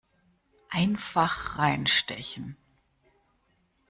Einfach 0.71 1.59
reinstechen! 1.59 2.57